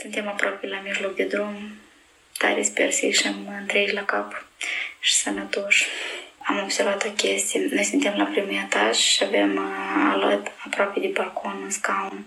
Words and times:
Suntem 0.00 0.28
aproape 0.28 0.66
la 0.66 0.80
mijloc 0.84 1.14
de 1.14 1.24
drum. 1.24 1.78
Tare 2.38 2.62
sper 2.62 2.90
să 2.90 3.06
ieșim 3.06 3.56
întregi 3.60 3.92
la 3.92 4.04
cap 4.04 4.44
și 5.00 5.14
sănătoși. 5.14 5.84
Am 6.38 6.62
observat 6.62 7.04
o 7.04 7.10
chestie. 7.10 7.68
Noi 7.70 7.84
suntem 7.84 8.16
la 8.16 8.24
primul 8.24 8.62
etaj 8.64 8.96
și 8.96 9.24
avem 9.24 9.58
alat 10.12 10.52
aproape 10.66 11.00
de 11.00 11.06
balcon 11.06 11.60
un 11.62 11.70
scaun. 11.70 12.26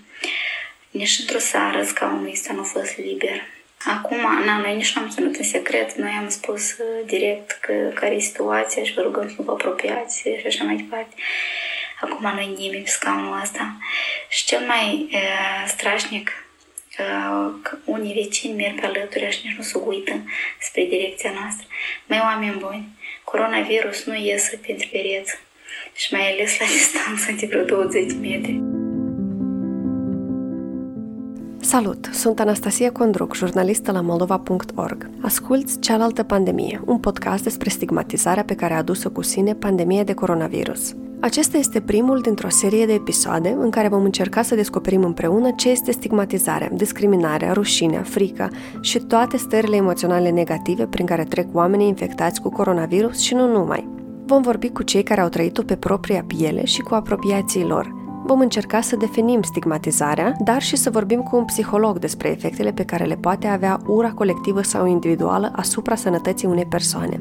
Nici 0.91 1.19
într-o 1.19 1.37
seară 1.37 1.83
scaunul 1.83 2.31
ăsta 2.31 2.53
nu 2.53 2.59
a 2.59 2.63
fost 2.63 2.97
liber. 2.97 3.41
Acum, 3.85 4.45
na, 4.45 4.57
noi 4.57 4.75
nici 4.75 4.95
nu 4.95 5.01
am 5.01 5.09
ținut 5.09 5.35
în 5.35 5.43
secret, 5.43 5.95
noi 5.95 6.11
am 6.11 6.29
spus 6.29 6.75
direct 7.05 7.51
că, 7.51 7.73
care 7.93 8.15
e 8.15 8.19
situația 8.19 8.83
și 8.83 8.93
vă 8.93 9.01
rugăm 9.01 9.27
să 9.27 9.35
nu 9.37 9.43
vă 9.43 9.51
apropiați 9.51 10.21
și 10.21 10.45
așa 10.45 10.63
mai 10.63 10.75
departe. 10.75 11.15
Acum 12.01 12.33
noi 12.33 12.55
nimeni 12.57 12.83
pe 12.83 12.89
scaunul 12.89 13.39
ăsta. 13.41 13.77
Și 14.29 14.45
cel 14.45 14.59
mai 14.59 15.07
e, 15.11 15.19
strașnic, 15.67 16.48
că 17.61 17.77
unii 17.85 18.13
vecini 18.13 18.55
merg 18.55 18.79
pe 18.79 18.85
alături 18.85 19.31
și 19.31 19.41
nici 19.43 19.57
nu 19.57 19.63
se 19.63 19.77
uită 19.85 20.13
spre 20.61 20.85
direcția 20.85 21.31
noastră. 21.39 21.65
Mai 22.07 22.19
oameni 22.19 22.59
buni, 22.59 22.87
coronavirus 23.23 24.05
nu 24.05 24.15
iese 24.15 24.59
pentru 24.67 24.87
pereți 24.91 25.37
și 25.95 26.13
mai 26.13 26.31
ales 26.31 26.59
la 26.59 26.65
distanță 26.77 27.31
de 27.39 27.45
vreo 27.45 27.63
20 27.63 28.13
metri. 28.21 28.61
Salut! 31.61 32.09
Sunt 32.11 32.39
Anastasia 32.39 32.91
Condruc, 32.91 33.35
jurnalistă 33.35 33.91
la 33.91 34.01
moldova.org. 34.01 35.09
Asculți 35.21 35.79
Cealaltă 35.79 36.23
pandemie, 36.23 36.81
un 36.85 36.99
podcast 36.99 37.43
despre 37.43 37.69
stigmatizarea 37.69 38.43
pe 38.43 38.55
care 38.55 38.73
a 38.73 38.77
adus-o 38.77 39.09
cu 39.09 39.21
sine 39.21 39.53
pandemia 39.53 40.03
de 40.03 40.13
coronavirus. 40.13 40.95
Acesta 41.21 41.57
este 41.57 41.81
primul 41.81 42.21
dintr-o 42.21 42.49
serie 42.49 42.85
de 42.85 42.93
episoade 42.93 43.57
în 43.59 43.69
care 43.69 43.87
vom 43.87 44.03
încerca 44.03 44.41
să 44.41 44.55
descoperim 44.55 45.03
împreună 45.03 45.51
ce 45.55 45.69
este 45.69 45.91
stigmatizarea, 45.91 46.69
discriminarea, 46.73 47.53
rușinea, 47.53 48.01
frica 48.01 48.47
și 48.81 48.99
toate 48.99 49.37
stările 49.37 49.75
emoționale 49.75 50.29
negative 50.29 50.85
prin 50.85 51.05
care 51.05 51.23
trec 51.23 51.55
oamenii 51.55 51.87
infectați 51.87 52.41
cu 52.41 52.49
coronavirus 52.49 53.19
și 53.19 53.33
nu 53.33 53.51
numai. 53.51 53.87
Vom 54.25 54.41
vorbi 54.41 54.69
cu 54.69 54.83
cei 54.83 55.03
care 55.03 55.21
au 55.21 55.29
trăit-o 55.29 55.61
pe 55.61 55.75
propria 55.75 56.23
piele 56.27 56.65
și 56.65 56.81
cu 56.81 56.93
apropiații 56.93 57.63
lor– 57.63 57.91
Vom 58.25 58.39
încerca 58.39 58.81
să 58.81 58.95
definim 58.95 59.41
stigmatizarea, 59.41 60.35
dar 60.39 60.61
și 60.61 60.75
să 60.75 60.89
vorbim 60.89 61.21
cu 61.21 61.35
un 61.35 61.45
psiholog 61.45 61.99
despre 61.99 62.29
efectele 62.29 62.71
pe 62.71 62.85
care 62.85 63.03
le 63.03 63.15
poate 63.15 63.47
avea 63.47 63.79
ura 63.87 64.11
colectivă 64.11 64.61
sau 64.61 64.87
individuală 64.87 65.51
asupra 65.55 65.95
sănătății 65.95 66.47
unei 66.47 66.65
persoane. 66.65 67.19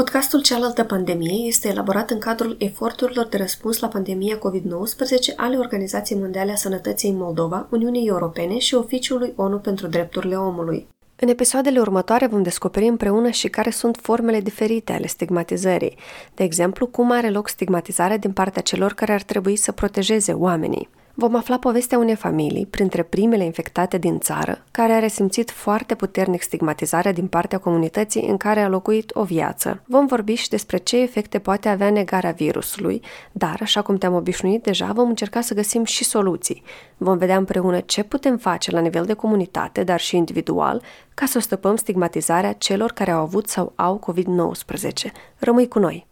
Podcastul 0.00 0.42
Cealaltă 0.42 0.84
pandemie 0.84 1.46
este 1.46 1.68
elaborat 1.68 2.10
în 2.10 2.18
cadrul 2.18 2.56
eforturilor 2.58 3.26
de 3.26 3.36
răspuns 3.36 3.78
la 3.78 3.88
pandemia 3.88 4.38
COVID-19 4.38 5.36
ale 5.36 5.56
Organizației 5.56 6.18
Mondiale 6.18 6.52
a 6.52 6.54
Sănătății 6.54 7.10
în 7.10 7.16
Moldova, 7.16 7.66
Uniunii 7.70 8.08
Europene 8.08 8.58
și 8.58 8.74
Oficiului 8.74 9.32
ONU 9.36 9.58
pentru 9.58 9.86
Drepturile 9.86 10.36
Omului. 10.36 10.88
În 11.16 11.28
episoadele 11.28 11.80
următoare 11.80 12.26
vom 12.26 12.42
descoperi 12.42 12.86
împreună 12.86 13.30
și 13.30 13.48
care 13.48 13.70
sunt 13.70 13.98
formele 14.02 14.40
diferite 14.40 14.92
ale 14.92 15.06
stigmatizării. 15.06 15.96
De 16.34 16.44
exemplu, 16.44 16.86
cum 16.86 17.10
are 17.10 17.30
loc 17.30 17.48
stigmatizarea 17.48 18.16
din 18.16 18.32
partea 18.32 18.62
celor 18.62 18.92
care 18.92 19.12
ar 19.12 19.22
trebui 19.22 19.56
să 19.56 19.72
protejeze 19.72 20.32
oamenii. 20.32 20.88
Vom 21.20 21.34
afla 21.34 21.58
povestea 21.58 21.98
unei 21.98 22.14
familii, 22.14 22.66
printre 22.66 23.02
primele 23.02 23.44
infectate 23.44 23.98
din 23.98 24.18
țară, 24.18 24.64
care 24.70 24.92
a 24.92 24.98
resimțit 24.98 25.50
foarte 25.50 25.94
puternic 25.94 26.42
stigmatizarea 26.42 27.12
din 27.12 27.26
partea 27.26 27.58
comunității 27.58 28.26
în 28.28 28.36
care 28.36 28.60
a 28.60 28.68
locuit 28.68 29.10
o 29.14 29.22
viață. 29.22 29.82
Vom 29.86 30.06
vorbi 30.06 30.34
și 30.34 30.48
despre 30.48 30.76
ce 30.76 31.02
efecte 31.02 31.38
poate 31.38 31.68
avea 31.68 31.90
negarea 31.90 32.30
virusului, 32.30 33.02
dar, 33.32 33.58
așa 33.60 33.82
cum 33.82 33.96
te-am 33.96 34.14
obișnuit 34.14 34.62
deja, 34.62 34.92
vom 34.92 35.08
încerca 35.08 35.40
să 35.40 35.54
găsim 35.54 35.84
și 35.84 36.04
soluții. 36.04 36.62
Vom 36.96 37.18
vedea 37.18 37.36
împreună 37.36 37.80
ce 37.80 38.02
putem 38.02 38.36
face 38.36 38.70
la 38.70 38.80
nivel 38.80 39.04
de 39.04 39.14
comunitate, 39.14 39.84
dar 39.84 40.00
și 40.00 40.16
individual, 40.16 40.82
ca 41.14 41.26
să 41.26 41.38
stăpăm 41.38 41.76
stigmatizarea 41.76 42.52
celor 42.52 42.92
care 42.92 43.10
au 43.10 43.20
avut 43.20 43.48
sau 43.48 43.72
au 43.76 44.12
COVID-19. 44.12 45.10
Rămâi 45.38 45.68
cu 45.68 45.78
noi! 45.78 46.09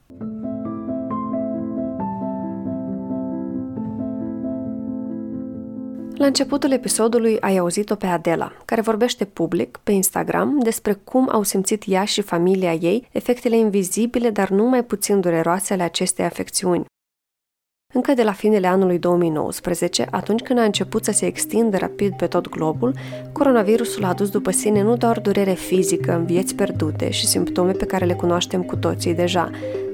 La 6.18 6.26
începutul 6.26 6.70
episodului 6.70 7.40
ai 7.40 7.56
auzit-o 7.56 7.94
pe 7.94 8.06
Adela, 8.06 8.52
care 8.64 8.80
vorbește 8.80 9.24
public 9.24 9.80
pe 9.82 9.92
Instagram 9.92 10.58
despre 10.62 10.92
cum 10.92 11.28
au 11.32 11.42
simțit 11.42 11.82
ea 11.86 12.04
și 12.04 12.20
familia 12.20 12.72
ei 12.72 13.08
efectele 13.12 13.56
invizibile, 13.56 14.30
dar 14.30 14.48
nu 14.48 14.64
mai 14.64 14.84
puțin 14.84 15.20
dureroase 15.20 15.72
ale 15.72 15.82
acestei 15.82 16.24
afecțiuni. 16.24 16.84
Încă 17.94 18.12
de 18.12 18.22
la 18.22 18.32
finele 18.32 18.66
anului 18.66 18.98
2019, 18.98 20.06
atunci 20.10 20.42
când 20.42 20.58
a 20.58 20.64
început 20.64 21.04
să 21.04 21.12
se 21.12 21.26
extindă 21.26 21.76
rapid 21.76 22.16
pe 22.16 22.26
tot 22.26 22.48
globul, 22.48 22.94
coronavirusul 23.32 24.04
a 24.04 24.08
adus 24.08 24.30
după 24.30 24.50
sine 24.50 24.82
nu 24.82 24.96
doar 24.96 25.20
durere 25.20 25.52
fizică 25.52 26.12
în 26.12 26.24
vieți 26.24 26.54
pierdute 26.54 27.10
și 27.10 27.26
simptome 27.26 27.72
pe 27.72 27.84
care 27.84 28.04
le 28.04 28.14
cunoaștem 28.14 28.62
cu 28.62 28.76
toții 28.76 29.14
deja, 29.14 29.50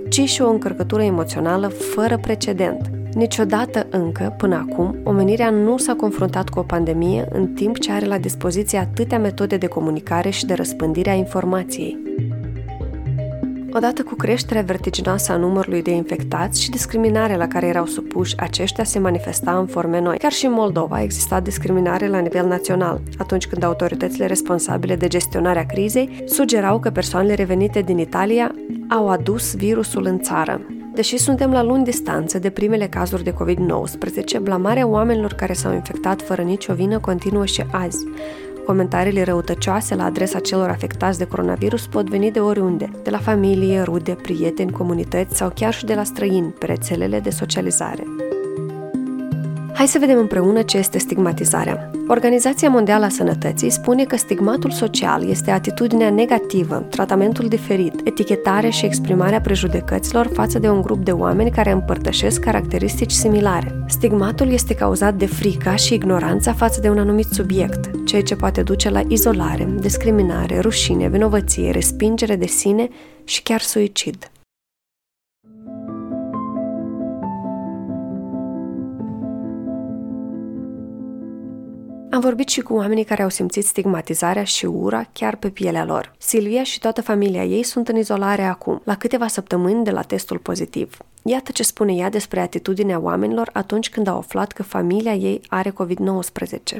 ci 0.09 0.21
și 0.21 0.43
o 0.43 0.51
încărcătură 0.51 1.03
emoțională 1.03 1.69
fără 1.69 2.19
precedent– 2.19 2.91
Niciodată 3.15 3.87
încă, 3.91 4.35
până 4.39 4.67
acum, 4.69 4.97
omenirea 5.05 5.51
nu 5.51 5.77
s-a 5.77 5.95
confruntat 5.95 6.49
cu 6.49 6.59
o 6.59 6.63
pandemie 6.63 7.29
în 7.33 7.47
timp 7.47 7.79
ce 7.79 7.93
are 7.93 8.07
la 8.07 8.19
dispoziție 8.19 8.79
atâtea 8.79 9.19
metode 9.19 9.57
de 9.57 9.67
comunicare 9.67 10.31
și 10.31 10.47
de 10.47 10.55
răspândire 10.55 11.11
a 11.11 11.15
informației. 11.15 11.99
Odată 13.73 14.03
cu 14.03 14.15
creșterea 14.15 14.63
vertiginoasă 14.63 15.33
a 15.33 15.37
numărului 15.37 15.83
de 15.83 15.91
infectați 15.91 16.63
și 16.63 16.71
discriminarea 16.71 17.37
la 17.37 17.49
care 17.49 17.67
erau 17.67 17.87
supuși, 17.87 18.37
aceștia 18.37 18.85
se 18.85 18.99
manifesta 18.99 19.59
în 19.59 19.67
forme 19.67 20.01
noi. 20.01 20.19
Chiar 20.19 20.33
și 20.33 20.47
în 20.47 20.53
Moldova 20.53 21.03
exista 21.03 21.41
discriminare 21.41 22.09
la 22.09 22.19
nivel 22.19 22.47
național, 22.47 23.01
atunci 23.19 23.47
când 23.47 23.63
autoritățile 23.63 24.27
responsabile 24.27 24.97
de 24.97 25.09
gestionarea 25.09 25.67
crizei 25.67 26.23
sugerau 26.27 26.79
că 26.79 26.91
persoanele 26.91 27.35
revenite 27.35 27.81
din 27.81 27.99
Italia 27.99 28.55
au 28.89 29.09
adus 29.09 29.55
virusul 29.55 30.05
în 30.07 30.19
țară. 30.19 30.61
Deși 30.95 31.17
suntem 31.17 31.53
la 31.53 31.63
luni 31.63 31.85
distanță 31.85 32.39
de 32.39 32.51
primele 32.51 32.87
cazuri 32.87 33.25
de 33.25 33.33
COVID-19, 33.33 34.41
blamarea 34.43 34.87
oamenilor 34.87 35.33
care 35.33 35.53
s-au 35.53 35.73
infectat 35.73 36.23
fără 36.23 36.43
nicio 36.43 36.75
vină 36.75 36.99
continuă 36.99 37.45
și 37.45 37.65
azi. 37.71 38.05
Comentariile 38.67 39.23
răutăcioase 39.23 39.95
la 39.95 40.05
adresa 40.05 40.39
celor 40.39 40.69
afectați 40.69 41.19
de 41.19 41.27
coronavirus 41.27 41.87
pot 41.87 42.09
veni 42.09 42.31
de 42.31 42.41
oriunde, 42.41 42.91
de 43.03 43.11
la 43.11 43.19
familie, 43.19 43.83
rude, 43.83 44.17
prieteni, 44.23 44.73
comunități 44.73 45.37
sau 45.37 45.53
chiar 45.55 45.75
și 45.75 45.85
de 45.85 45.95
la 45.95 46.05
străini 46.05 46.55
pe 46.59 46.67
rețelele 46.67 47.21
de 47.21 47.31
socializare. 47.31 48.24
Hai 49.75 49.87
să 49.87 49.99
vedem 49.99 50.19
împreună 50.19 50.63
ce 50.63 50.79
este 50.79 50.99
stigmatizarea. 50.99 51.91
Organizația 52.09 52.69
Mondială 52.69 53.05
a 53.05 53.09
Sănătății 53.09 53.71
spune 53.71 54.05
că 54.05 54.17
stigmatul 54.17 54.71
social 54.71 55.29
este 55.29 55.51
atitudinea 55.51 56.11
negativă, 56.11 56.87
tratamentul 56.91 57.49
diferit, 57.49 57.95
etichetarea 58.05 58.71
și 58.71 58.85
exprimarea 58.85 59.41
prejudecăților 59.41 60.31
față 60.33 60.59
de 60.59 60.69
un 60.69 60.83
grup 60.83 61.05
de 61.05 61.11
oameni 61.11 61.51
care 61.51 61.71
împărtășesc 61.71 62.41
caracteristici 62.41 63.11
similare. 63.11 63.85
Stigmatul 63.89 64.53
este 64.53 64.75
cauzat 64.75 65.15
de 65.15 65.27
frica 65.27 65.75
și 65.77 65.95
ignoranța 65.95 66.53
față 66.53 66.81
de 66.81 66.89
un 66.89 66.99
anumit 66.99 67.27
subiect, 67.31 67.91
ceea 68.07 68.23
ce 68.23 68.37
poate 68.37 68.63
duce 68.63 68.91
la 68.91 69.01
izolare, 69.09 69.69
discriminare, 69.81 70.59
rușine, 70.61 71.09
vinovăție, 71.09 71.71
respingere 71.71 72.37
de 72.37 72.47
sine 72.47 72.89
și 73.25 73.43
chiar 73.43 73.61
suicid. 73.61 74.29
Am 82.15 82.21
vorbit 82.21 82.49
și 82.49 82.61
cu 82.61 82.75
oamenii 82.75 83.05
care 83.05 83.23
au 83.23 83.29
simțit 83.29 83.65
stigmatizarea 83.65 84.45
și 84.45 84.67
ura 84.67 85.07
chiar 85.13 85.37
pe 85.37 85.49
pielea 85.49 85.85
lor. 85.85 86.15
Silvia 86.19 86.63
și 86.63 86.79
toată 86.79 87.03
familia 87.03 87.45
ei 87.45 87.63
sunt 87.63 87.89
în 87.89 87.97
izolare 87.97 88.43
acum, 88.43 88.81
la 88.85 88.97
câteva 88.97 89.27
săptămâni 89.27 89.85
de 89.85 89.91
la 89.91 90.03
testul 90.03 90.39
pozitiv. 90.39 90.99
Iată 91.23 91.53
ce 91.53 91.63
spune 91.63 91.95
ea 91.95 92.11
despre 92.11 92.41
atitudinea 92.41 93.01
oamenilor 93.01 93.51
atunci 93.53 93.91
când 93.91 94.07
au 94.07 94.17
aflat 94.17 94.53
că 94.53 94.63
familia 94.63 95.15
ei 95.15 95.41
are 95.49 95.71
COVID-19. 95.71 96.79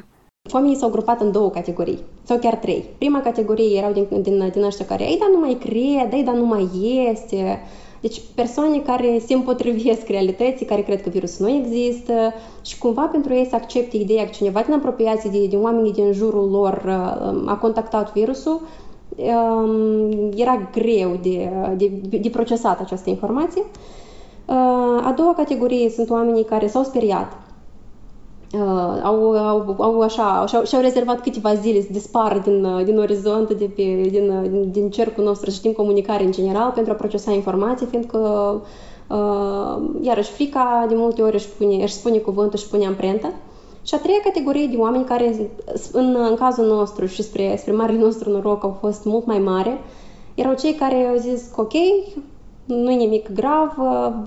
Oamenii 0.53 0.77
s-au 0.77 0.91
grupat 0.91 1.21
în 1.21 1.33
două 1.33 1.51
categorii, 1.51 1.99
sau 2.23 2.39
chiar 2.39 2.55
trei. 2.55 2.85
Prima 2.99 3.21
categorie 3.21 3.79
erau 3.79 3.93
din, 3.93 4.07
din, 4.23 4.51
din 4.53 4.63
ăștia 4.63 4.85
care, 4.85 5.05
ei, 5.05 5.19
dar 5.19 5.29
nu 5.33 5.39
mai 5.39 5.57
cred, 5.61 6.13
ei, 6.13 6.23
dar 6.25 6.35
nu 6.35 6.47
mai 6.47 6.69
este, 7.11 7.61
deci 8.05 8.21
persoane 8.35 8.79
care 8.79 9.23
se 9.27 9.35
împotrivesc 9.35 10.09
realității, 10.09 10.67
care 10.67 10.81
cred 10.81 11.03
că 11.03 11.09
virusul 11.09 11.47
nu 11.47 11.53
există 11.53 12.13
și 12.65 12.79
cumva 12.79 13.03
pentru 13.03 13.35
ei 13.35 13.47
să 13.47 13.55
accepte 13.55 13.97
ideea 13.97 14.25
că 14.25 14.31
cineva 14.31 14.61
din 14.61 14.75
apropiație 14.75 15.31
de, 15.31 15.47
de 15.47 15.57
oamenii 15.57 15.93
din 15.93 16.13
jurul 16.13 16.51
lor 16.51 16.83
uh, 16.87 17.51
a 17.51 17.57
contactat 17.61 18.13
virusul, 18.13 18.61
um, 19.17 20.31
era 20.37 20.69
greu 20.73 21.19
de, 21.23 21.51
de, 21.77 22.19
de 22.19 22.29
procesat 22.29 22.81
această 22.81 23.11
informație. 23.11 23.63
Uh, 24.47 24.55
a 25.05 25.15
doua 25.17 25.35
categorie 25.35 25.91
sunt 25.91 26.11
oamenii 26.11 26.45
care 26.45 26.67
s-au 26.67 26.83
speriat 26.83 27.33
Uh, 28.55 29.01
au, 29.03 29.31
au, 29.31 29.77
au 29.79 30.01
așa, 30.01 30.45
și-au, 30.47 30.65
și-au 30.65 30.83
rezervat 30.83 31.21
câteva 31.21 31.55
zile 31.55 31.81
să 31.81 31.89
dispară 31.91 32.39
din, 32.39 32.65
uh, 32.65 32.85
din 32.85 32.99
orizont, 32.99 33.53
de 33.53 33.71
pe, 33.77 34.09
din, 34.11 34.31
uh, 34.31 34.67
din 34.71 34.91
cercul 34.91 35.25
nostru, 35.25 35.51
să 35.51 35.57
știm 35.57 35.73
comunicare 35.73 36.25
în 36.25 36.33
general, 36.33 36.71
pentru 36.71 36.93
a 36.93 36.97
procesa 36.97 37.33
informații, 37.33 37.87
fiindcă 37.87 38.63
Iarăși, 40.01 40.31
frica 40.31 40.85
de 40.89 40.95
multe 40.95 41.23
ori 41.23 41.35
își, 41.35 41.49
pune, 41.49 41.83
își 41.83 41.93
spune 41.93 42.19
cuvântul, 42.19 42.59
își 42.59 42.69
pune 42.69 42.87
amprentă. 42.87 43.33
Și 43.83 43.95
a 43.95 43.99
treia 43.99 44.21
categorie 44.25 44.67
de 44.67 44.77
oameni 44.77 45.05
care, 45.05 45.51
în, 45.93 46.17
în 46.31 46.35
cazul 46.35 46.67
nostru 46.67 47.07
și 47.07 47.23
spre, 47.23 47.57
spre 47.59 47.73
marele 47.73 47.99
nostru 47.99 48.31
noroc, 48.31 48.65
au 48.65 48.77
fost 48.81 49.05
mult 49.05 49.27
mai 49.27 49.39
mare, 49.39 49.79
erau 50.35 50.55
cei 50.55 50.75
care 50.75 51.07
au 51.07 51.17
zis 51.17 51.51
că 51.55 51.61
ok, 51.61 51.73
nu 52.65 52.91
e 52.91 52.95
nimic 52.95 53.33
grav, 53.33 53.75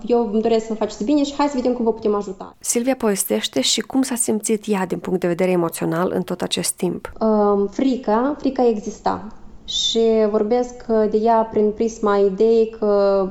eu 0.06 0.30
îmi 0.32 0.42
doresc 0.42 0.66
să 0.66 0.74
faceți 0.74 1.04
bine 1.04 1.24
și 1.24 1.34
hai 1.38 1.48
să 1.48 1.56
vedem 1.56 1.74
cum 1.74 1.86
vă 1.86 1.94
putem 1.94 2.16
ajuta. 2.16 2.56
Silvia 2.60 2.96
povestește 2.96 3.62
și 3.62 3.82
cum 3.82 4.02
s-a 4.02 4.16
simțit 4.16 4.64
ea 4.68 4.86
din 4.86 5.00
punct 5.00 5.20
de 5.20 5.28
vedere 5.28 5.52
emoțional 5.52 6.12
în 6.16 6.22
tot 6.22 6.42
acest 6.42 6.72
timp. 6.72 7.12
Um, 7.20 7.68
frica, 7.68 8.36
frica 8.40 8.68
exista 8.68 9.28
și 9.66 10.00
vorbesc 10.30 10.86
de 10.86 11.18
ea 11.18 11.48
prin 11.52 11.72
prisma 11.72 12.18
ideii 12.18 12.76
că 12.80 13.30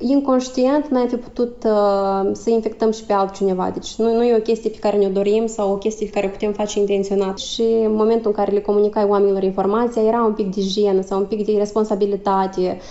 inconștient 0.00 0.88
noi 0.88 1.00
am 1.00 1.08
fi 1.08 1.16
putut 1.16 1.64
uh, 1.64 2.30
să 2.32 2.50
infectăm 2.50 2.92
și 2.92 3.04
pe 3.04 3.12
altcineva. 3.12 3.70
Deci 3.70 3.94
nu, 3.94 4.14
nu 4.14 4.24
e 4.24 4.36
o 4.36 4.40
chestie 4.40 4.70
pe 4.70 4.78
care 4.78 4.96
ne-o 4.96 5.08
dorim 5.08 5.46
sau 5.46 5.72
o 5.72 5.76
chestie 5.76 6.06
pe 6.06 6.12
care 6.12 6.26
o 6.26 6.30
putem 6.30 6.52
face 6.52 6.78
intenționat. 6.78 7.38
Și 7.38 7.62
în 7.62 7.94
momentul 7.94 8.26
în 8.26 8.32
care 8.32 8.52
le 8.52 8.60
comunicai 8.60 9.04
oamenilor 9.04 9.42
informația, 9.42 10.02
era 10.02 10.22
un 10.22 10.32
pic 10.32 10.54
de 10.54 10.60
jenă 10.60 11.02
sau 11.02 11.18
un 11.18 11.24
pic 11.24 11.46
de 11.46 11.52
responsabilitate 11.56 12.60
uh, 12.60 12.82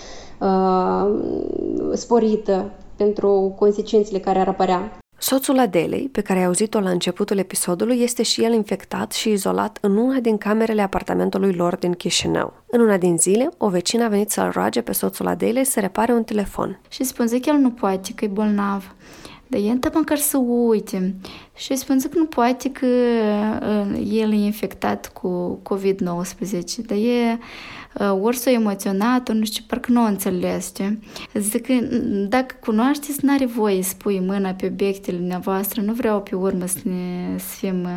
sporită 1.92 2.70
pentru 2.96 3.54
consecințele 3.58 4.18
care 4.18 4.38
ar 4.38 4.48
apărea. 4.48 4.98
Soțul 5.20 5.58
Adelei, 5.58 6.08
pe 6.12 6.20
care 6.20 6.38
ai 6.38 6.44
auzit-o 6.44 6.80
la 6.80 6.90
începutul 6.90 7.38
episodului, 7.38 8.00
este 8.00 8.22
și 8.22 8.44
el 8.44 8.52
infectat 8.52 9.12
și 9.12 9.30
izolat 9.30 9.78
în 9.80 9.96
una 9.96 10.18
din 10.18 10.38
camerele 10.38 10.82
apartamentului 10.82 11.52
lor 11.52 11.76
din 11.76 11.92
Chișinău. 11.92 12.52
În 12.66 12.80
una 12.80 12.96
din 12.96 13.18
zile, 13.18 13.48
o 13.56 13.68
vecină 13.68 14.04
a 14.04 14.08
venit 14.08 14.30
să-l 14.30 14.50
roage 14.50 14.80
pe 14.80 14.92
soțul 14.92 15.26
Adelei 15.26 15.64
să 15.64 15.80
repare 15.80 16.12
un 16.12 16.24
telefon. 16.24 16.80
Și 16.88 17.04
spune 17.04 17.28
că 17.28 17.50
el 17.50 17.56
nu 17.56 17.70
poate, 17.70 18.12
că 18.14 18.24
e 18.24 18.28
bolnav. 18.28 18.94
Dar 19.46 19.60
el 19.60 19.78
măcar 19.94 20.16
să 20.16 20.36
uite. 20.36 21.14
Și 21.56 21.76
spune 21.76 21.98
că 22.10 22.18
nu 22.18 22.24
poate 22.24 22.70
că 22.70 22.86
uh, 22.86 24.06
el 24.10 24.32
e 24.32 24.36
infectat 24.36 25.12
cu 25.12 25.60
COVID-19. 25.62 26.86
Dar 26.86 26.96
e 26.96 27.32
uh, 27.32 27.38
ori 28.20 28.36
s-a 28.36 28.50
emoționat, 28.50 29.28
ori 29.28 29.38
nu 29.38 29.44
știu, 29.44 29.64
parcă 29.66 29.92
nu 29.92 30.02
o 30.02 30.06
înțeles. 30.06 30.72
Zic 31.34 31.66
că 31.66 31.72
dacă 32.28 32.54
cunoașteți, 32.60 33.24
n-are 33.24 33.46
voie 33.46 33.82
să 33.82 33.94
pui 33.98 34.20
mâna 34.20 34.50
pe 34.50 34.66
obiectele 34.66 35.16
dumneavoastră, 35.16 35.80
nu 35.80 35.92
vreau 35.92 36.22
pe 36.22 36.34
urmă 36.34 36.66
să, 36.66 36.78
ne, 36.82 37.38
să 37.38 37.54
fim... 37.58 37.82
Uh, 37.82 37.90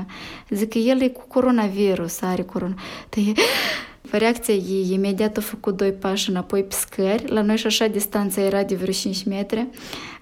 zic 0.50 0.69
că 0.69 0.77
el 0.77 1.01
e 1.01 1.07
cu 1.07 1.24
coronavirus, 1.27 2.21
are 2.21 2.42
corona. 2.42 2.75
Dar 3.09 3.24
e, 3.27 3.31
Reacția 4.09 4.53
ei 4.53 4.92
imediat 4.92 5.38
a 5.38 5.42
făcut 5.42 5.77
doi 5.77 5.92
pași 5.92 6.30
înapoi 6.30 6.63
pe 6.63 6.75
scări. 6.75 7.31
La 7.31 7.42
noi 7.42 7.57
și 7.57 7.65
așa 7.65 7.88
distanța 7.88 8.42
era 8.42 8.63
de 8.63 8.75
vreo 8.75 8.94
5 8.94 9.24
metri. 9.24 9.68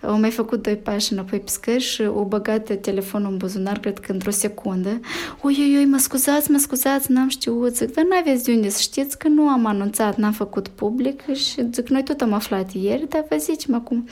Au 0.01 0.19
mai 0.19 0.31
făcut 0.31 0.63
doi 0.63 0.75
pași 0.75 1.13
înapoi 1.13 1.39
pe 1.39 1.49
scări 1.49 1.83
și 1.83 2.01
o 2.01 2.23
băgat 2.23 2.79
telefonul 2.81 3.31
în 3.31 3.37
buzunar, 3.37 3.79
cred 3.79 3.99
că 3.99 4.11
într-o 4.11 4.31
secundă. 4.31 4.99
Oi, 5.41 5.57
oi, 5.59 5.77
oi, 5.77 5.85
mă 5.85 5.97
scuzați, 5.97 6.51
mă 6.51 6.57
scuzați, 6.57 7.11
n-am 7.11 7.29
știut. 7.29 7.75
Zic, 7.75 7.93
dar 7.93 8.05
n-aveți 8.05 8.43
de 8.43 8.51
unde 8.51 8.69
să 8.69 8.79
știți 8.81 9.17
că 9.17 9.27
nu 9.27 9.47
am 9.47 9.65
anunțat, 9.65 10.17
n-am 10.17 10.31
făcut 10.31 10.67
public 10.67 11.21
și 11.33 11.67
zic, 11.71 11.87
noi 11.89 12.03
tot 12.03 12.21
am 12.21 12.33
aflat 12.33 12.73
ieri, 12.73 13.07
dar 13.09 13.25
vă 13.29 13.35
zicem 13.39 13.73
acum. 13.73 14.07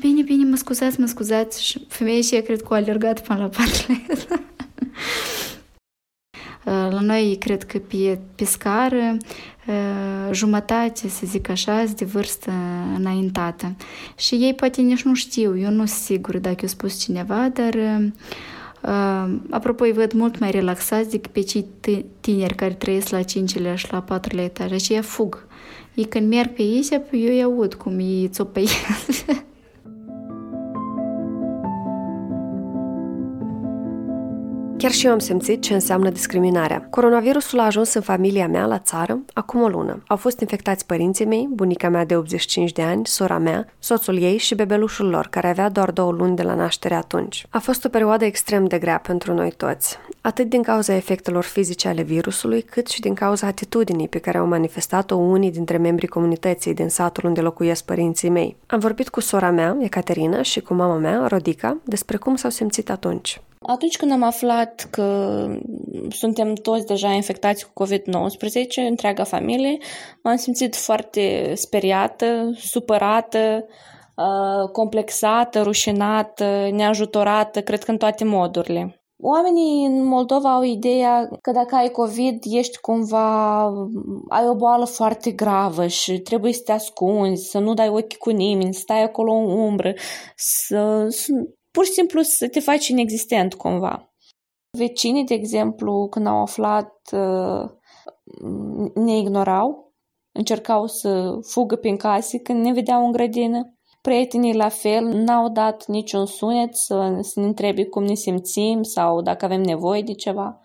Bine, 0.00 0.22
bine, 0.22 0.44
mă 0.44 0.56
scuzați, 0.56 1.00
mă 1.00 1.06
scuzați. 1.06 1.64
Și 1.64 1.86
femeia 1.88 2.20
și 2.20 2.34
ea 2.34 2.42
cred 2.42 2.62
că 2.62 2.74
a 2.74 2.76
alergat 2.76 3.26
până 3.26 3.38
la 3.38 3.48
patru 3.48 4.02
La 6.64 7.00
noi, 7.00 7.36
cred 7.40 7.62
că 7.62 7.78
pe, 7.78 8.18
pe 8.34 8.44
scară, 8.44 9.16
jumătate, 10.30 11.08
să 11.08 11.22
zic 11.24 11.48
așa, 11.48 11.84
de 11.96 12.04
vârstă 12.04 12.50
înaintată. 12.96 13.74
Și 14.16 14.34
ei 14.34 14.54
poate 14.54 14.80
nici 14.80 15.02
nu 15.02 15.14
știu, 15.14 15.58
eu 15.58 15.70
nu 15.70 15.86
sunt 15.86 15.88
sigură 15.88 16.38
dacă 16.38 16.56
eu 16.60 16.68
spus 16.68 17.00
cineva, 17.00 17.48
dar 17.48 18.00
apropo 19.50 19.84
îi 19.84 19.92
văd 19.92 20.12
mult 20.12 20.38
mai 20.38 20.50
relaxați 20.50 21.10
decât 21.10 21.30
pe 21.30 21.40
cei 21.40 21.66
tineri 22.20 22.54
care 22.54 22.72
trăiesc 22.72 23.08
la 23.08 23.20
5-lea 23.20 23.74
și 23.74 23.92
la 23.92 24.02
4 24.02 24.40
etaj. 24.40 24.72
Aceia 24.72 25.02
fug. 25.02 25.46
Ei 25.94 26.04
când 26.04 26.28
merg 26.28 26.50
pe 26.50 26.62
ei, 26.62 26.88
eu 27.10 27.32
îi 27.32 27.42
aud 27.42 27.74
cum 27.74 27.98
ei 27.98 28.28
țopăiesc. 28.32 29.44
Chiar 34.82 34.92
și 34.92 35.06
eu 35.06 35.12
am 35.12 35.18
simțit 35.18 35.62
ce 35.62 35.74
înseamnă 35.74 36.10
discriminarea. 36.10 36.86
Coronavirusul 36.90 37.58
a 37.58 37.64
ajuns 37.64 37.94
în 37.94 38.00
familia 38.00 38.48
mea 38.48 38.66
la 38.66 38.78
țară 38.78 39.18
acum 39.32 39.62
o 39.62 39.68
lună. 39.68 40.02
Au 40.06 40.16
fost 40.16 40.40
infectați 40.40 40.86
părinții 40.86 41.24
mei, 41.24 41.48
bunica 41.50 41.88
mea 41.88 42.04
de 42.04 42.16
85 42.16 42.72
de 42.72 42.82
ani, 42.82 43.06
sora 43.06 43.38
mea, 43.38 43.72
soțul 43.78 44.22
ei 44.22 44.36
și 44.36 44.54
bebelușul 44.54 45.08
lor, 45.08 45.26
care 45.26 45.48
avea 45.48 45.68
doar 45.68 45.90
două 45.90 46.12
luni 46.12 46.36
de 46.36 46.42
la 46.42 46.54
naștere 46.54 46.94
atunci. 46.94 47.46
A 47.50 47.58
fost 47.58 47.84
o 47.84 47.88
perioadă 47.88 48.24
extrem 48.24 48.64
de 48.64 48.78
grea 48.78 48.98
pentru 48.98 49.34
noi 49.34 49.52
toți, 49.56 49.98
atât 50.20 50.48
din 50.48 50.62
cauza 50.62 50.94
efectelor 50.94 51.44
fizice 51.44 51.88
ale 51.88 52.02
virusului, 52.02 52.62
cât 52.62 52.88
și 52.88 53.00
din 53.00 53.14
cauza 53.14 53.46
atitudinii 53.46 54.08
pe 54.08 54.18
care 54.18 54.38
au 54.38 54.46
manifestat-o 54.46 55.14
unii 55.14 55.50
dintre 55.50 55.76
membrii 55.76 56.08
comunității 56.08 56.74
din 56.74 56.88
satul 56.88 57.28
unde 57.28 57.40
locuiesc 57.40 57.84
părinții 57.84 58.28
mei. 58.28 58.56
Am 58.66 58.78
vorbit 58.78 59.08
cu 59.08 59.20
sora 59.20 59.50
mea, 59.50 59.76
Ecaterina, 59.80 60.42
și 60.42 60.60
cu 60.60 60.74
mama 60.74 60.96
mea, 60.96 61.26
Rodica, 61.26 61.76
despre 61.84 62.16
cum 62.16 62.36
s-au 62.36 62.50
simțit 62.50 62.90
atunci. 62.90 63.40
Atunci 63.66 63.96
când 63.96 64.12
am 64.12 64.22
aflat 64.22 64.88
că 64.90 65.46
suntem 66.10 66.54
toți 66.54 66.86
deja 66.86 67.08
infectați 67.08 67.66
cu 67.72 67.84
COVID-19, 67.84 68.88
întreaga 68.88 69.24
familie, 69.24 69.76
m-am 70.22 70.36
simțit 70.36 70.76
foarte 70.76 71.52
speriată, 71.54 72.50
supărată, 72.54 73.64
uh, 74.16 74.70
complexată, 74.72 75.62
rușinată, 75.62 76.68
neajutorată, 76.72 77.62
cred 77.62 77.84
că 77.84 77.90
în 77.90 77.96
toate 77.96 78.24
modurile. 78.24 78.96
Oamenii 79.24 79.86
în 79.86 80.04
Moldova 80.06 80.54
au 80.54 80.62
ideea 80.62 81.28
că 81.40 81.50
dacă 81.50 81.74
ai 81.74 81.88
COVID, 81.88 82.42
ești 82.50 82.80
cumva, 82.80 83.62
ai 84.28 84.46
o 84.48 84.54
boală 84.54 84.84
foarte 84.84 85.30
gravă 85.30 85.86
și 85.86 86.18
trebuie 86.18 86.52
să 86.52 86.62
te 86.64 86.72
ascunzi, 86.72 87.50
să 87.50 87.58
nu 87.58 87.74
dai 87.74 87.88
ochi 87.88 88.16
cu 88.16 88.30
nimeni, 88.30 88.74
să 88.74 88.80
stai 88.80 89.02
acolo 89.02 89.32
în 89.32 89.50
umbră, 89.50 89.92
să, 90.36 91.06
să 91.08 91.32
pur 91.72 91.84
și 91.84 91.92
simplu 91.92 92.22
să 92.22 92.48
te 92.48 92.60
faci 92.60 92.88
inexistent 92.88 93.54
cumva. 93.54 94.14
Vecinii, 94.78 95.24
de 95.24 95.34
exemplu, 95.34 96.06
când 96.10 96.26
au 96.26 96.40
aflat, 96.40 96.92
uh, 97.12 97.70
ne 98.94 99.16
ignorau, 99.16 99.92
încercau 100.32 100.86
să 100.86 101.38
fugă 101.42 101.76
prin 101.76 101.96
case 101.96 102.38
când 102.38 102.64
ne 102.64 102.72
vedeau 102.72 103.04
în 103.04 103.12
grădină. 103.12 103.76
Prietenii 104.02 104.54
la 104.54 104.68
fel 104.68 105.04
n-au 105.04 105.48
dat 105.48 105.86
niciun 105.86 106.26
sunet 106.26 106.76
să, 106.76 107.18
să 107.20 107.40
ne 107.40 107.46
întrebe 107.46 107.84
cum 107.84 108.04
ne 108.04 108.14
simțim 108.14 108.82
sau 108.82 109.22
dacă 109.22 109.44
avem 109.44 109.60
nevoie 109.60 110.02
de 110.02 110.12
ceva. 110.12 110.60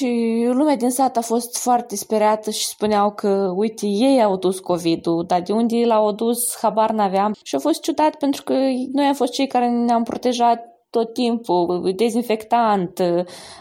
Și 0.00 0.44
lumea 0.52 0.76
din 0.76 0.90
sat 0.90 1.16
a 1.16 1.20
fost 1.20 1.58
foarte 1.58 1.96
speriată 1.96 2.50
și 2.50 2.66
spuneau 2.66 3.12
că, 3.12 3.52
uite, 3.56 3.86
ei 3.86 4.22
au 4.22 4.36
dus 4.36 4.58
COVID-ul, 4.58 5.24
dar 5.26 5.40
de 5.42 5.52
unde 5.52 5.84
l-au 5.84 6.12
dus, 6.12 6.56
habar 6.60 6.90
n-aveam. 6.90 7.34
Și 7.42 7.54
a 7.54 7.58
fost 7.58 7.80
ciudat 7.80 8.14
pentru 8.14 8.42
că 8.42 8.54
noi 8.92 9.06
am 9.06 9.14
fost 9.14 9.32
cei 9.32 9.46
care 9.46 9.68
ne-am 9.68 10.02
protejat 10.02 10.60
tot 10.90 11.12
timpul, 11.12 11.92
dezinfectant, 11.96 13.00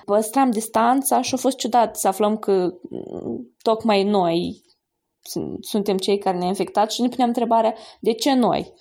păstram 0.06 0.52
distanța 0.52 1.22
și 1.22 1.34
a 1.34 1.38
fost 1.38 1.58
ciudat 1.58 1.96
să 1.96 2.08
aflăm 2.08 2.38
că 2.38 2.74
tocmai 3.62 4.04
noi 4.04 4.62
suntem 5.60 5.98
cei 5.98 6.18
care 6.18 6.38
ne-am 6.38 6.50
infectat 6.50 6.92
și 6.92 7.02
ne 7.02 7.10
puneam 7.10 7.28
întrebarea 7.28 7.76
de 8.00 8.14
ce 8.14 8.34
noi. 8.34 8.74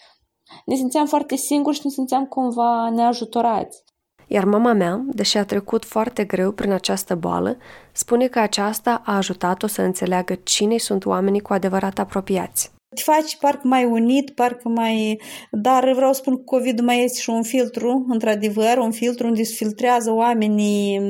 Ne 0.65 0.75
simțeam 0.75 1.07
foarte 1.07 1.37
singuri 1.37 1.77
și 1.77 1.83
ne 1.85 1.91
simțeam 1.91 2.27
cumva 2.27 2.91
neajutorați. 2.91 3.83
Iar 4.30 4.44
mama 4.44 4.73
mea, 4.73 5.04
deși 5.06 5.37
a 5.37 5.44
trecut 5.44 5.85
foarte 5.85 6.25
greu 6.25 6.52
prin 6.52 6.73
această 6.73 7.14
boală, 7.14 7.56
spune 7.92 8.26
că 8.26 8.38
aceasta 8.38 9.02
a 9.04 9.16
ajutat-o 9.16 9.66
să 9.66 9.82
înțeleagă 9.82 10.38
cine 10.42 10.76
sunt 10.78 11.04
oamenii 11.04 11.40
cu 11.40 11.52
adevărat 11.52 11.99
apropiați. 11.99 12.70
Te 12.94 13.02
faci 13.02 13.37
parcă 13.40 13.61
mai 13.64 13.85
unit, 13.85 14.30
parcă 14.30 14.68
mai... 14.68 15.20
Dar 15.50 15.92
vreau 15.92 16.12
să 16.12 16.20
spun 16.20 16.37
că 16.37 16.42
COVID 16.44 16.80
mai 16.80 17.04
este 17.04 17.20
și 17.20 17.30
un 17.30 17.42
filtru, 17.42 18.06
într-adevăr, 18.08 18.78
un 18.78 18.90
filtru 18.90 19.26
unde 19.26 19.42
se 19.42 19.54
filtrează 19.54 20.12
oamenii, 20.12 21.00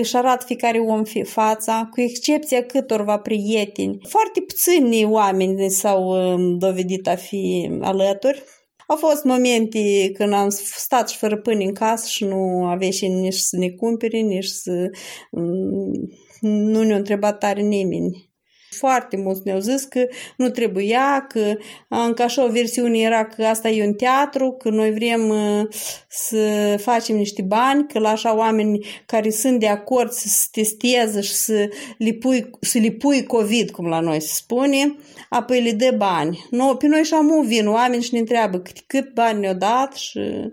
își 0.00 0.16
arată 0.16 0.44
fiecare 0.46 0.78
om 0.78 1.02
fața, 1.24 1.88
cu 1.90 2.00
excepția 2.00 2.62
câtorva 2.62 3.18
prieteni. 3.18 3.98
Foarte 4.08 4.40
puțini 4.40 5.04
oameni 5.04 5.70
s-au 5.70 6.16
dovedit 6.58 7.08
a 7.08 7.14
fi 7.14 7.70
alături 7.80 8.42
au 8.90 8.96
fost 8.96 9.24
momente 9.24 10.10
când 10.12 10.32
am 10.32 10.48
stat 10.76 11.08
și 11.08 11.18
fără 11.18 11.36
pâine 11.36 11.64
în 11.64 11.74
casă 11.74 12.06
și 12.08 12.24
nu 12.24 12.64
avea 12.64 12.90
și 12.90 13.08
nici 13.08 13.34
să 13.34 13.56
ne 13.56 13.70
cumpere, 13.70 14.18
nici 14.18 14.44
să... 14.44 14.90
Mm, 15.30 15.92
nu 16.40 16.82
ne-a 16.82 16.96
întrebat 16.96 17.38
tare 17.38 17.60
nimeni. 17.60 18.29
Foarte 18.76 19.16
mulți 19.16 19.40
ne-au 19.44 19.58
zis 19.58 19.84
că 19.84 20.06
nu 20.36 20.50
trebuia, 20.50 21.26
că 21.28 21.56
încă 21.88 22.22
așa 22.22 22.44
o 22.44 22.50
versiune 22.50 22.98
era 22.98 23.24
că 23.24 23.44
asta 23.44 23.68
e 23.68 23.86
un 23.86 23.92
teatru, 23.92 24.52
că 24.52 24.68
noi 24.68 24.92
vrem 24.92 25.28
uh, 25.28 25.66
să 26.08 26.76
facem 26.78 27.16
niște 27.16 27.42
bani, 27.42 27.86
că 27.88 27.98
la 27.98 28.08
așa 28.08 28.36
oameni 28.36 28.86
care 29.06 29.30
sunt 29.30 29.60
de 29.60 29.68
acord 29.68 30.10
să 30.10 30.28
se 30.28 30.46
testeze 30.50 31.20
și 31.20 31.34
să 31.34 31.68
le 31.98 32.12
pui, 32.12 32.50
să 32.60 32.78
le 32.78 32.90
pui 32.90 33.24
COVID, 33.24 33.70
cum 33.70 33.86
la 33.86 34.00
noi 34.00 34.20
se 34.20 34.34
spune, 34.34 34.96
apoi 35.28 35.62
le 35.62 35.72
dă 35.72 35.94
bani. 35.96 36.46
No, 36.50 36.74
pe 36.74 36.86
noi 36.86 37.02
și 37.02 37.14
am 37.14 37.42
vin 37.46 37.68
oameni 37.68 38.02
și 38.02 38.12
ne 38.12 38.18
întreabă 38.18 38.58
cât, 38.58 38.80
cât 38.86 39.14
bani 39.14 39.40
ne-au 39.40 39.54
dat 39.54 39.94
și 39.94 40.18
uh, 40.18 40.50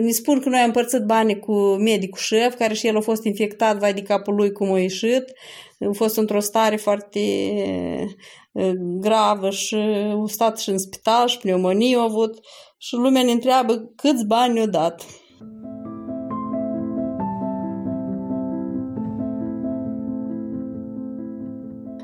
ne 0.00 0.10
spun 0.10 0.40
că 0.40 0.48
noi 0.48 0.58
am 0.58 0.66
împărțit 0.66 1.04
banii 1.04 1.38
cu 1.38 1.54
medicul 1.62 2.18
șef, 2.18 2.54
care 2.54 2.74
și 2.74 2.86
el 2.86 2.96
a 2.96 3.00
fost 3.00 3.24
infectat, 3.24 3.78
vai 3.78 3.94
de 3.94 4.02
capul 4.02 4.34
lui 4.34 4.52
cum 4.52 4.72
a 4.72 4.78
ieșit, 4.78 5.24
a 5.80 5.92
fost 5.92 6.16
într-o 6.16 6.40
stare 6.40 6.76
foarte 6.76 7.20
gravă 9.00 9.50
și 9.50 9.74
a 9.74 10.24
stat 10.26 10.58
și 10.58 10.68
în 10.68 10.78
spital 10.78 11.28
și 11.28 11.38
pneumonie 11.38 11.96
a 11.96 12.02
avut 12.02 12.38
și 12.78 12.94
lumea 12.94 13.22
ne 13.22 13.30
întreabă 13.30 13.92
câți 13.96 14.26
bani 14.26 14.52
ne-au 14.52 14.66
dat. 14.66 15.02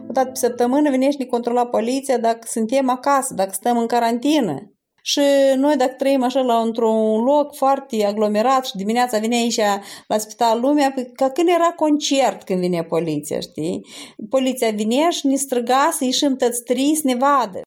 O 0.08 0.12
dată 0.12 0.28
pe 0.28 0.34
săptămână 0.34 0.90
vine 0.90 1.10
și 1.10 1.18
ne 1.18 1.25
controla 1.25 1.66
poliția 1.66 2.18
dacă 2.18 2.46
suntem 2.50 2.90
acasă, 2.90 3.34
dacă 3.34 3.50
stăm 3.52 3.78
în 3.78 3.87
carantină. 3.87 4.72
Și 5.10 5.20
noi 5.56 5.76
dacă 5.76 5.94
trăim 5.98 6.22
așa 6.22 6.40
la 6.40 6.58
într-un 6.58 7.22
loc 7.22 7.54
foarte 7.54 8.04
aglomerat 8.04 8.66
și 8.66 8.76
dimineața 8.76 9.18
vine 9.18 9.36
aici 9.36 9.60
la 10.06 10.18
spital 10.18 10.60
lumea, 10.60 10.92
păi 10.94 11.10
ca 11.12 11.30
când 11.30 11.48
era 11.48 11.72
concert 11.76 12.42
când 12.42 12.60
vine 12.60 12.82
poliția, 12.82 13.40
știi? 13.40 13.86
Poliția 14.28 14.70
vine 14.70 15.10
și 15.10 15.26
ne 15.26 15.36
străga 15.36 15.88
să 15.92 16.04
ieșim 16.04 16.36
tăți 16.36 16.62
trei 16.62 16.94
să 16.94 17.02
ne 17.04 17.14
vadă. 17.14 17.60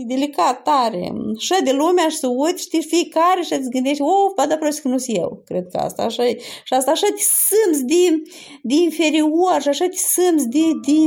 E 0.00 0.04
delicat, 0.06 0.62
tare. 0.62 1.12
Și 1.38 1.62
de 1.64 1.72
lumea 1.72 2.08
și 2.08 2.16
să 2.16 2.26
uiți, 2.26 2.62
știi, 2.62 2.82
fiecare 2.82 3.40
și 3.42 3.52
îți 3.52 3.70
gândești, 3.70 4.02
oh, 4.02 4.30
ba 4.36 4.46
da, 4.46 4.56
prost 4.56 4.80
că 4.80 4.88
nu 4.88 4.96
eu. 5.06 5.42
Cred 5.44 5.66
că 5.72 5.76
asta 5.76 6.02
așa 6.02 6.26
e. 6.26 6.38
Și 6.64 6.74
asta 6.74 6.90
așa 6.90 7.06
te 7.06 7.22
simți 7.46 7.84
de, 7.84 8.22
de 8.62 8.74
inferior 8.74 9.58
și 9.60 9.68
așa 9.68 9.84
te 9.84 9.96
simți 9.96 10.48
de, 10.48 10.66
de, 10.86 10.98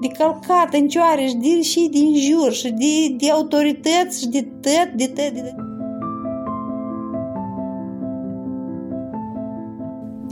de 0.00 0.08
calcat 0.18 0.74
în 0.74 0.88
cioare 0.88 1.26
și, 1.26 1.36
de, 1.36 1.62
și 1.62 1.88
din 1.90 2.14
jur 2.16 2.52
și 2.52 2.70
de, 2.70 3.16
de 3.18 3.30
autorități 3.30 4.20
și 4.20 4.28
de 4.28 4.42
tot, 4.42 4.88
de 4.96 5.06
tot, 5.06 5.32
de 5.32 5.40
tot. 5.40 5.66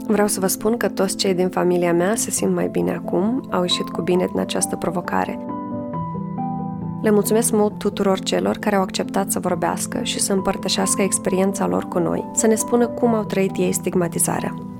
Vreau 0.07 0.27
să 0.27 0.39
vă 0.39 0.47
spun 0.47 0.77
că 0.77 0.89
toți 0.89 1.17
cei 1.17 1.33
din 1.33 1.49
familia 1.49 1.93
mea 1.93 2.15
se 2.15 2.31
simt 2.31 2.53
mai 2.53 2.67
bine 2.67 2.91
acum, 2.91 3.47
au 3.51 3.61
ieșit 3.61 3.89
cu 3.89 4.01
bine 4.01 4.27
din 4.31 4.39
această 4.39 4.75
provocare– 4.75 5.39
le 7.01 7.11
mulțumesc 7.11 7.51
mult 7.51 7.77
tuturor 7.77 8.19
celor 8.19 8.57
care 8.57 8.75
au 8.75 8.81
acceptat 8.81 9.31
să 9.31 9.39
vorbească 9.39 9.99
și 10.03 10.19
să 10.19 10.33
împărtășească 10.33 11.01
experiența 11.01 11.67
lor 11.67 11.83
cu 11.83 11.99
noi, 11.99 12.29
să 12.33 12.47
ne 12.47 12.55
spună 12.55 12.87
cum 12.87 13.13
au 13.13 13.23
trăit 13.23 13.57
ei 13.57 13.71
stigmatizarea. 13.71 14.76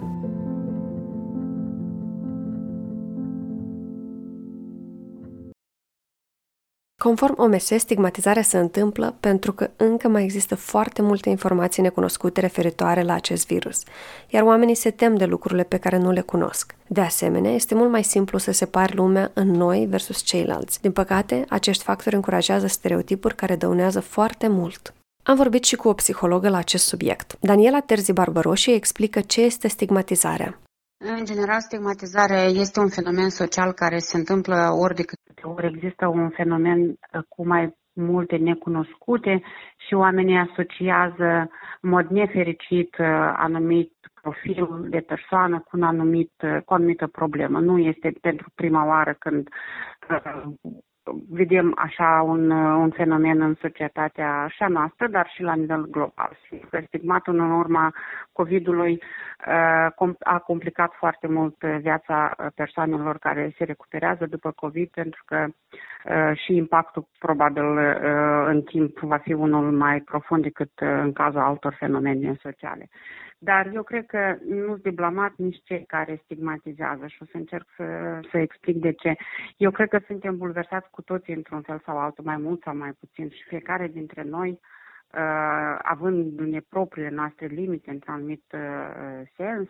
Conform 7.07 7.35
OMS, 7.37 7.65
stigmatizarea 7.77 8.41
se 8.41 8.57
întâmplă 8.57 9.15
pentru 9.19 9.53
că 9.53 9.69
încă 9.75 10.07
mai 10.07 10.23
există 10.23 10.55
foarte 10.55 11.01
multe 11.01 11.29
informații 11.29 11.81
necunoscute 11.81 12.39
referitoare 12.39 13.01
la 13.01 13.13
acest 13.13 13.47
virus, 13.47 13.83
iar 14.29 14.43
oamenii 14.43 14.75
se 14.75 14.91
tem 14.91 15.15
de 15.15 15.25
lucrurile 15.25 15.63
pe 15.63 15.77
care 15.77 15.97
nu 15.97 16.11
le 16.11 16.21
cunosc. 16.21 16.75
De 16.87 17.01
asemenea, 17.01 17.51
este 17.51 17.75
mult 17.75 17.91
mai 17.91 18.03
simplu 18.03 18.37
să 18.37 18.51
separi 18.51 18.95
lumea 18.95 19.31
în 19.33 19.51
noi 19.51 19.85
versus 19.89 20.21
ceilalți. 20.21 20.81
Din 20.81 20.91
păcate, 20.91 21.45
acești 21.49 21.83
factori 21.83 22.15
încurajează 22.15 22.67
stereotipuri 22.67 23.35
care 23.35 23.55
dăunează 23.55 23.99
foarte 23.99 24.47
mult. 24.47 24.93
Am 25.23 25.35
vorbit 25.35 25.63
și 25.63 25.75
cu 25.75 25.87
o 25.87 25.93
psihologă 25.93 26.49
la 26.49 26.57
acest 26.57 26.85
subiect. 26.85 27.37
Daniela 27.39 27.79
Terzi 27.79 28.13
Barbaroși 28.13 28.71
explică 28.71 29.21
ce 29.21 29.41
este 29.41 29.67
stigmatizarea. 29.67 30.59
În 30.99 31.25
general, 31.25 31.59
stigmatizarea 31.59 32.43
este 32.43 32.79
un 32.79 32.89
fenomen 32.89 33.29
social 33.29 33.71
care 33.73 33.97
se 33.97 34.17
întâmplă 34.17 34.69
ori 34.71 34.95
de 34.95 35.03
câte 35.03 35.47
ori 35.47 35.67
există 35.67 36.07
un 36.07 36.29
fenomen 36.29 36.79
uh, 36.89 37.21
cu 37.29 37.47
mai 37.47 37.75
multe 37.93 38.35
necunoscute 38.35 39.41
și 39.87 39.93
oamenii 39.93 40.37
asociază 40.37 41.49
în 41.81 41.89
mod 41.89 42.07
nefericit 42.07 42.97
uh, 42.97 43.05
anumit 43.35 43.93
profil 44.21 44.85
de 44.89 44.99
persoană 44.99 45.59
cu, 45.59 45.69
un 45.77 45.83
anumit, 45.83 46.31
uh, 46.43 46.57
cu 46.65 46.73
o 46.73 46.75
anumită 46.75 47.07
problemă. 47.07 47.59
Nu 47.59 47.77
este 47.77 48.13
pentru 48.21 48.51
prima 48.55 48.85
oară 48.85 49.15
când 49.19 49.47
vedem 51.29 51.73
așa 51.75 52.21
un, 52.25 52.49
un 52.51 52.89
fenomen 52.89 53.41
în 53.41 53.55
societatea 53.61 54.41
așa 54.41 54.67
noastră, 54.67 55.07
dar 55.07 55.29
și 55.33 55.41
la 55.41 55.53
nivel 55.55 55.85
global. 55.85 56.37
Stigmatul 56.87 57.39
în 57.39 57.51
urma 57.51 57.93
COVID-ului 58.31 58.91
uh, 60.01 60.13
a 60.19 60.37
complicat 60.45 60.93
foarte 60.93 61.27
mult 61.27 61.63
viața 61.63 62.35
persoanelor 62.55 63.17
care 63.17 63.53
se 63.57 63.63
recuperează 63.63 64.25
după 64.25 64.51
COVID, 64.51 64.89
pentru 64.89 65.23
că 65.25 65.45
uh, 65.45 66.37
și 66.37 66.55
impactul 66.55 67.07
probabil 67.19 67.65
uh, 67.65 68.45
în 68.45 68.61
timp 68.61 68.99
va 68.99 69.17
fi 69.17 69.33
unul 69.33 69.71
mai 69.71 69.99
profund 69.99 70.43
decât 70.43 70.71
în 70.75 71.13
cazul 71.13 71.39
altor 71.39 71.73
fenomene 71.79 72.37
sociale. 72.41 72.89
Dar 73.39 73.69
eu 73.73 73.83
cred 73.83 74.05
că 74.05 74.37
nu 74.45 74.65
sunt 74.65 74.83
de 74.83 74.89
blamat 74.89 75.33
nici 75.35 75.61
cei 75.63 75.85
care 75.85 76.21
stigmatizează 76.23 77.07
și 77.07 77.21
o 77.21 77.25
să 77.25 77.37
încerc 77.37 77.67
să, 77.75 78.19
să 78.31 78.37
explic 78.37 78.77
de 78.77 78.91
ce. 78.91 79.15
Eu 79.57 79.71
cred 79.71 79.89
că 79.89 79.99
suntem 80.05 80.37
bulversați 80.37 80.89
cu 80.89 81.01
toții 81.01 81.33
într-un 81.33 81.61
fel 81.61 81.81
sau 81.85 81.97
altul, 81.97 82.23
mai 82.23 82.37
mult 82.37 82.61
sau 82.61 82.75
mai 82.75 82.91
puțin 82.99 83.29
și 83.29 83.43
fiecare 83.47 83.87
dintre 83.87 84.23
noi 84.23 84.49
uh, 84.49 85.77
având 85.81 86.61
propriile 86.69 87.09
noastre 87.09 87.45
limite 87.45 87.91
într-un 87.91 88.13
anumit 88.13 88.43
uh, 88.53 89.27
sens, 89.35 89.69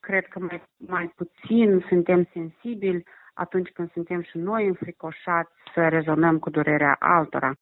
cred 0.00 0.26
că 0.26 0.38
mai, 0.38 0.62
mai 0.76 1.12
puțin 1.16 1.84
suntem 1.88 2.28
sensibili 2.32 3.04
atunci 3.34 3.68
când 3.68 3.92
suntem 3.92 4.22
și 4.22 4.38
noi 4.38 4.66
înfricoșați 4.66 5.52
să 5.74 5.88
rezonăm 5.88 6.38
cu 6.38 6.50
durerea 6.50 6.96
altora. 6.98 7.52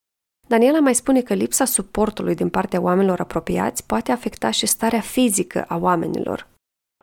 Daniela 0.51 0.79
mai 0.79 0.93
spune 0.93 1.21
că 1.21 1.33
lipsa 1.33 1.65
suportului 1.65 2.35
din 2.35 2.49
partea 2.49 2.81
oamenilor 2.81 3.19
apropiați 3.19 3.87
poate 3.87 4.11
afecta 4.11 4.51
și 4.51 4.65
starea 4.65 4.99
fizică 4.99 5.65
a 5.67 5.77
oamenilor. 5.77 6.47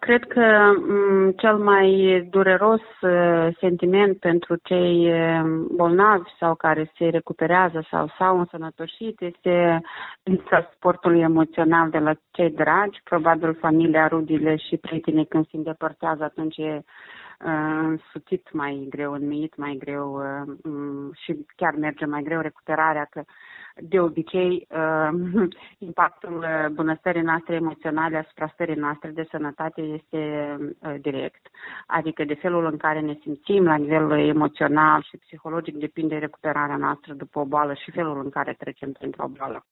Cred 0.00 0.25
că 0.25 0.47
mm, 0.88 1.31
cel 1.31 1.57
mai 1.57 1.88
dureros 2.31 2.81
uh, 3.00 3.49
sentiment 3.61 4.19
pentru 4.19 4.57
cei 4.62 5.12
uh, 5.12 5.40
bolnavi 5.76 6.31
sau 6.40 6.55
care 6.55 6.93
se 6.99 7.05
recuperează 7.09 7.87
sau 7.90 8.11
s-au 8.19 8.38
însănătoșit 8.38 9.21
este 9.21 9.81
lipsa 10.23 10.69
suportului 10.73 11.21
emoțional 11.21 11.90
de 11.90 11.99
la 11.99 12.12
cei 12.31 12.50
dragi, 12.50 13.00
probabil 13.05 13.57
familia, 13.61 14.09
rudile 14.09 14.57
și 14.57 14.76
prietenii 14.76 15.26
când 15.26 15.45
se 15.45 15.57
îndepărtează 15.57 16.23
atunci 16.25 16.57
e 16.57 16.83
însuțit 17.38 18.52
mai 18.52 18.87
greu, 18.90 19.12
înmiit 19.12 19.57
mai 19.57 19.76
greu 19.78 20.14
uh, 20.14 20.54
mm, 20.62 21.12
și 21.12 21.47
chiar 21.57 21.75
merge 21.75 22.04
mai 22.04 22.23
greu 22.23 22.40
recuperarea, 22.40 23.07
că 23.11 23.25
de 23.76 24.00
obicei 24.00 24.66
uh, 24.71 25.09
impactul 25.88 26.38
uh, 26.38 26.68
bunăstării 26.73 27.23
noastre 27.23 27.54
emoționale 27.54 28.16
asupra 28.16 28.50
stării 28.52 28.75
noastre 28.75 29.11
de 29.11 29.26
sănătate 29.30 29.80
este 29.80 30.57
direct. 31.00 31.47
Adică 31.87 32.25
de 32.25 32.35
felul 32.35 32.64
în 32.64 32.76
care 32.76 33.00
ne 33.00 33.18
simțim 33.21 33.64
la 33.64 33.76
nivel 33.76 34.11
emoțional 34.11 35.02
și 35.02 35.16
psihologic 35.16 35.76
depinde 35.76 36.16
recuperarea 36.16 36.76
noastră 36.76 37.14
după 37.14 37.38
o 37.38 37.45
boală 37.45 37.75
și 37.75 37.90
felul 37.90 38.21
în 38.25 38.30
care 38.30 38.54
trecem 38.59 38.92
printr-o 38.92 39.28
boală. 39.28 39.66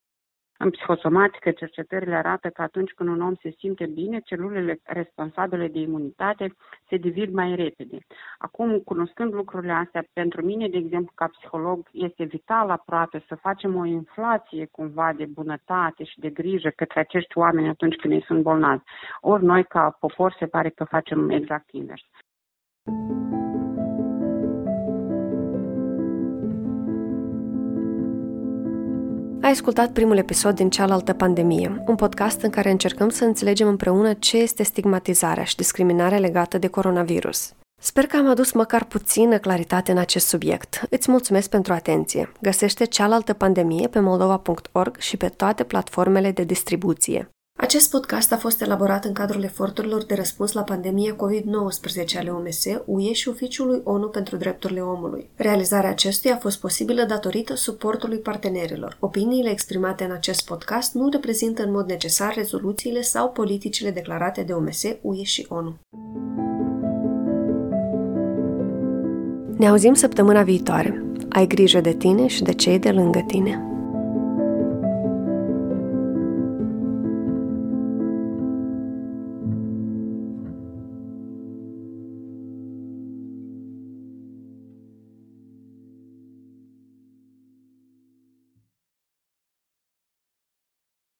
În 0.58 0.70
psihosomatică, 0.70 1.50
cercetările 1.50 2.14
arată 2.14 2.48
că 2.48 2.62
atunci 2.62 2.90
când 2.90 3.08
un 3.08 3.20
om 3.20 3.34
se 3.34 3.54
simte 3.58 3.86
bine, 3.86 4.20
celulele 4.20 4.80
responsabile 4.84 5.68
de 5.68 5.78
imunitate 5.78 6.54
se 6.88 6.96
divid 6.96 7.32
mai 7.32 7.54
repede. 7.54 7.98
Acum, 8.38 8.78
cunoscând 8.78 9.34
lucrurile 9.34 9.72
astea, 9.72 10.04
pentru 10.12 10.44
mine, 10.44 10.68
de 10.68 10.76
exemplu, 10.76 11.12
ca 11.14 11.26
psiholog, 11.26 11.88
este 11.92 12.25
vital 12.25 12.70
aproape 12.70 13.25
să 13.28 13.34
facem 13.34 13.76
o 13.76 13.84
inflație 13.84 14.66
cumva 14.70 15.12
de 15.12 15.25
bunătate 15.25 16.04
și 16.04 16.20
de 16.20 16.30
grijă 16.30 16.68
către 16.76 17.00
acești 17.00 17.38
oameni 17.38 17.68
atunci 17.68 17.96
când 17.96 18.12
ei 18.12 18.25
sunt 18.26 18.42
bolnavi. 18.42 18.82
Ori 19.20 19.44
noi, 19.44 19.64
ca 19.64 19.96
popor, 20.00 20.36
se 20.38 20.46
pare 20.46 20.68
că 20.68 20.84
facem 20.84 21.30
exact 21.30 21.70
invers. 21.70 22.02
Ai 29.46 29.52
ascultat 29.52 29.92
primul 29.92 30.16
episod 30.16 30.54
din 30.54 30.70
Cealaltă 30.70 31.12
pandemie, 31.12 31.82
un 31.86 31.94
podcast 31.94 32.40
în 32.40 32.50
care 32.50 32.70
încercăm 32.70 33.08
să 33.08 33.24
înțelegem 33.24 33.68
împreună 33.68 34.12
ce 34.12 34.36
este 34.36 34.62
stigmatizarea 34.62 35.44
și 35.44 35.56
discriminarea 35.56 36.18
legată 36.18 36.58
de 36.58 36.66
coronavirus. 36.66 37.52
Sper 37.80 38.06
că 38.06 38.16
am 38.16 38.28
adus 38.28 38.52
măcar 38.52 38.84
puțină 38.84 39.38
claritate 39.38 39.90
în 39.90 39.98
acest 39.98 40.26
subiect. 40.26 40.86
Îți 40.90 41.10
mulțumesc 41.10 41.48
pentru 41.48 41.72
atenție. 41.72 42.32
Găsește 42.40 42.84
Cealaltă 42.84 43.32
pandemie 43.32 43.88
pe 43.88 44.00
moldova.org 44.00 44.98
și 44.98 45.16
pe 45.16 45.28
toate 45.28 45.64
platformele 45.64 46.30
de 46.30 46.44
distribuție. 46.44 47.28
Acest 47.58 47.90
podcast 47.90 48.32
a 48.32 48.36
fost 48.36 48.60
elaborat 48.60 49.04
în 49.04 49.12
cadrul 49.12 49.42
eforturilor 49.42 50.04
de 50.04 50.14
răspuns 50.14 50.52
la 50.52 50.62
pandemia 50.62 51.16
COVID-19 51.16 52.18
ale 52.18 52.30
OMS, 52.30 52.64
UE 52.84 53.12
și 53.12 53.28
Oficiului 53.28 53.80
ONU 53.84 54.08
pentru 54.08 54.36
Drepturile 54.36 54.80
Omului. 54.80 55.30
Realizarea 55.34 55.90
acestuia 55.90 56.34
a 56.34 56.38
fost 56.38 56.60
posibilă 56.60 57.04
datorită 57.04 57.54
suportului 57.54 58.18
partenerilor. 58.18 58.96
Opiniile 59.00 59.50
exprimate 59.50 60.04
în 60.04 60.10
acest 60.10 60.46
podcast 60.46 60.94
nu 60.94 61.08
reprezintă 61.08 61.62
în 61.62 61.72
mod 61.72 61.88
necesar 61.88 62.34
rezoluțiile 62.34 63.00
sau 63.00 63.30
politicile 63.30 63.90
declarate 63.90 64.42
de 64.42 64.52
OMS, 64.52 64.82
UE 65.00 65.22
și 65.22 65.46
ONU. 65.48 65.75
Ne 69.56 69.68
auzim 69.68 69.94
săptămâna 69.94 70.42
viitoare. 70.42 71.04
Ai 71.28 71.46
grijă 71.46 71.80
de 71.80 71.92
tine 71.92 72.26
și 72.26 72.42
de 72.42 72.52
cei 72.52 72.78
de 72.78 72.90
lângă 72.90 73.25
tine. 73.26 73.75